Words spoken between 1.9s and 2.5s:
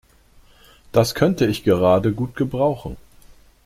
gut